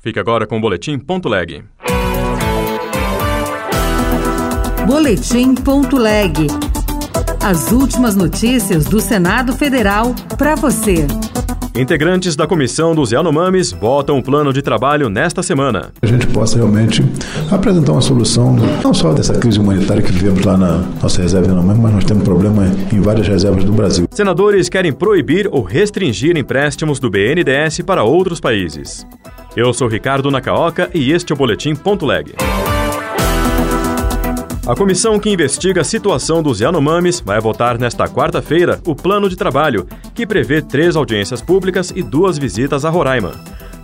[0.00, 1.64] Fique agora com o Boletim Ponto Leg.
[4.86, 6.46] Boletim Ponto Leg.
[7.44, 11.04] As últimas notícias do Senado Federal para você.
[11.74, 15.92] Integrantes da comissão dos Yanomamis votam o plano de trabalho nesta semana.
[16.00, 17.04] A gente possa realmente
[17.50, 21.80] apresentar uma solução, não só dessa crise humanitária que vivemos lá na nossa reserva Yanomami,
[21.80, 24.06] mas nós temos problema em várias reservas do Brasil.
[24.12, 29.06] Senadores querem proibir ou restringir empréstimos do BNDES para outros países.
[29.60, 32.32] Eu sou Ricardo Nacaoca e este é o Boletim Ponto Leg.
[34.64, 39.34] A comissão que investiga a situação dos Yanomamis vai votar nesta quarta-feira o plano de
[39.34, 43.32] trabalho, que prevê três audiências públicas e duas visitas a Roraima.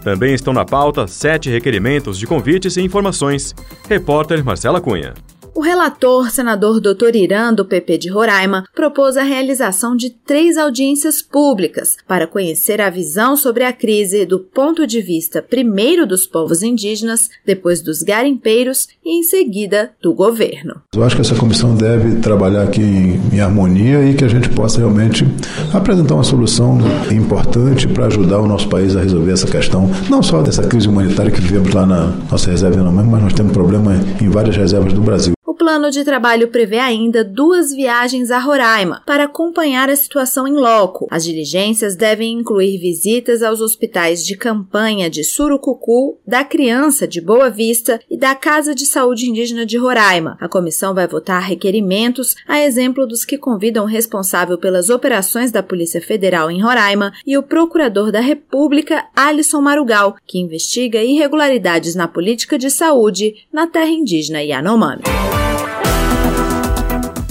[0.04, 3.52] Também estão na pauta sete requerimentos de convites e informações.
[3.88, 5.12] Repórter Marcela Cunha.
[5.56, 7.14] O relator, senador Dr.
[7.14, 12.90] Irã, do PP de Roraima, propôs a realização de três audiências públicas para conhecer a
[12.90, 18.88] visão sobre a crise do ponto de vista primeiro dos povos indígenas, depois dos garimpeiros
[19.04, 20.82] e, em seguida, do governo.
[20.92, 24.48] Eu acho que essa comissão deve trabalhar aqui em, em harmonia e que a gente
[24.48, 25.24] possa realmente
[25.72, 26.78] apresentar uma solução
[27.12, 31.30] importante para ajudar o nosso país a resolver essa questão, não só dessa crise humanitária
[31.30, 35.32] que vivemos lá na nossa reserva, mas nós temos problema em várias reservas do Brasil.
[35.64, 41.08] Plano de trabalho prevê ainda duas viagens a Roraima para acompanhar a situação em loco.
[41.10, 47.48] As diligências devem incluir visitas aos hospitais de campanha de Surucucu, da Criança de Boa
[47.48, 50.36] Vista e da Casa de Saúde Indígena de Roraima.
[50.38, 55.62] A comissão vai votar requerimentos, a exemplo dos que convidam o responsável pelas operações da
[55.62, 62.06] Polícia Federal em Roraima e o procurador da República, Alisson Marugal, que investiga irregularidades na
[62.06, 65.04] política de saúde na terra indígena Yanomami.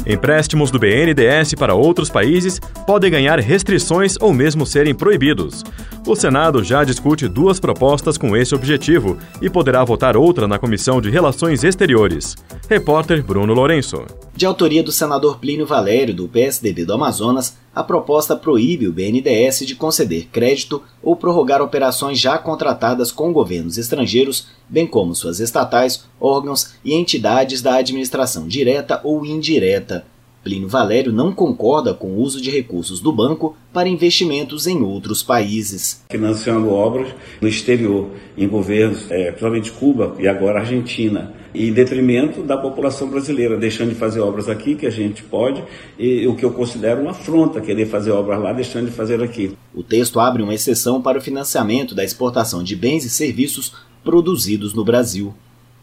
[0.06, 5.64] Empréstimos do BNDES para outros países podem ganhar restrições ou mesmo serem proibidos.
[6.06, 11.00] O Senado já discute duas propostas com esse objetivo e poderá votar outra na Comissão
[11.00, 12.36] de Relações Exteriores.
[12.70, 14.04] Repórter Bruno Lourenço.
[14.36, 19.60] De autoria do senador Plínio Valério, do PSDB do Amazonas, a proposta proíbe o BNDES
[19.66, 26.04] de conceder crédito ou prorrogar operações já contratadas com governos estrangeiros, bem como suas estatais,
[26.20, 30.06] órgãos e entidades da administração direta ou indireta.
[30.44, 35.24] Plínio Valério não concorda com o uso de recursos do banco para investimentos em outros
[35.24, 36.04] países.
[36.12, 37.08] Financiando obras
[37.42, 43.58] no exterior, em governos, é, principalmente Cuba e agora Argentina, em detrimento da população brasileira,
[43.58, 45.64] deixando de fazer obras aqui, que a gente pode,
[45.98, 49.56] e o que eu considero uma afronta, querer fazer obras lá, deixando de fazer aqui.
[49.74, 53.74] O texto abre uma exceção para o financiamento da exportação de bens e serviços
[54.04, 55.34] produzidos no Brasil.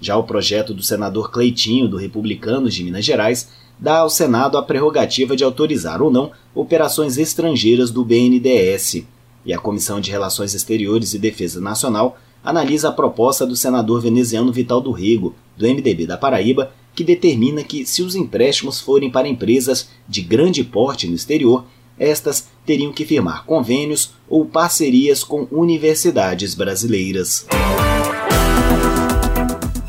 [0.01, 4.63] Já o projeto do senador Cleitinho, do Republicanos de Minas Gerais, dá ao Senado a
[4.63, 9.05] prerrogativa de autorizar ou não operações estrangeiras do BNDES.
[9.45, 14.53] E a Comissão de Relações Exteriores e Defesa Nacional analisa a proposta do senador veneziano
[14.53, 19.29] Vital do Rego, do MDB da Paraíba, que determina que, se os empréstimos forem para
[19.29, 21.65] empresas de grande porte no exterior,
[21.99, 27.47] estas teriam que firmar convênios ou parcerias com universidades brasileiras.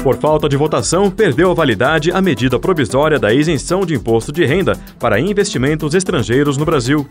[0.03, 4.43] Por falta de votação, perdeu a validade a medida provisória da isenção de imposto de
[4.43, 7.05] renda para investimentos estrangeiros no Brasil.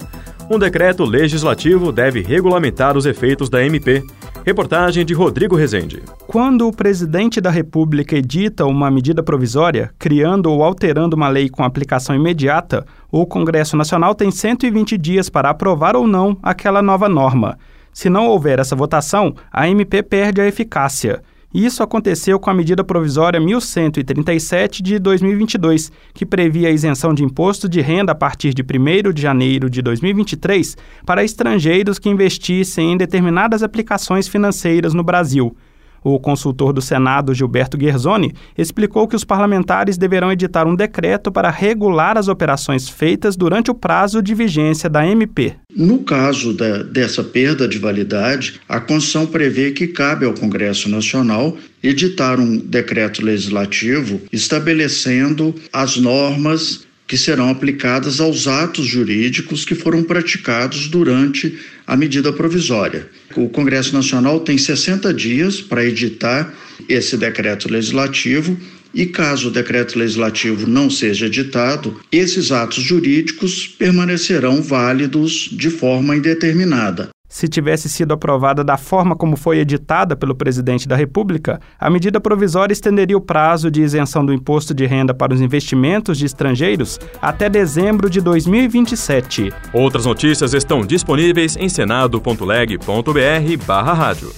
[0.50, 4.02] Um decreto legislativo deve regulamentar os efeitos da MP.
[4.44, 6.02] Reportagem de Rodrigo Rezende.
[6.26, 11.62] Quando o presidente da República edita uma medida provisória, criando ou alterando uma lei com
[11.62, 17.56] aplicação imediata, o Congresso Nacional tem 120 dias para aprovar ou não aquela nova norma.
[17.92, 21.22] Se não houver essa votação, a MP perde a eficácia.
[21.52, 27.68] Isso aconteceu com a medida provisória 1137 de 2022, que previa a isenção de imposto
[27.68, 32.96] de renda a partir de 1 de janeiro de 2023 para estrangeiros que investissem em
[32.96, 35.56] determinadas aplicações financeiras no Brasil.
[36.02, 41.50] O consultor do Senado, Gilberto Guerzoni, explicou que os parlamentares deverão editar um decreto para
[41.50, 45.54] regular as operações feitas durante o prazo de vigência da MP.
[45.76, 51.56] No caso da, dessa perda de validade, a Constituição prevê que cabe ao Congresso Nacional
[51.82, 60.00] editar um decreto legislativo estabelecendo as normas que serão aplicadas aos atos jurídicos que foram
[60.00, 63.08] praticados durante a medida provisória.
[63.34, 66.54] O Congresso Nacional tem 60 dias para editar
[66.88, 68.56] esse decreto legislativo
[68.94, 76.16] e caso o decreto legislativo não seja editado, esses atos jurídicos permanecerão válidos de forma
[76.16, 77.10] indeterminada.
[77.30, 82.20] Se tivesse sido aprovada da forma como foi editada pelo presidente da República, a medida
[82.20, 86.98] provisória estenderia o prazo de isenção do imposto de renda para os investimentos de estrangeiros
[87.22, 89.52] até dezembro de 2027.
[89.72, 94.32] Outras notícias estão disponíveis em senado.leg.br/rádio.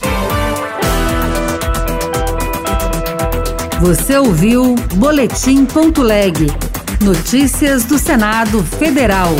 [3.81, 6.49] Você ouviu Boletim.leg.
[7.01, 9.31] Notícias do Senado Federal.